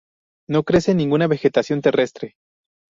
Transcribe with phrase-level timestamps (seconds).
[0.49, 2.33] No crece ninguna vegetación terrestre.